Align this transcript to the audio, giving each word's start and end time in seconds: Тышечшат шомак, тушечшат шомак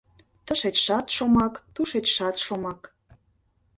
Тышечшат 0.45 1.05
шомак, 1.15 1.53
тушечшат 1.73 2.35
шомак 2.45 2.81